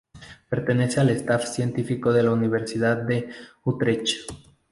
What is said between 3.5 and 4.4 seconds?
Utrecht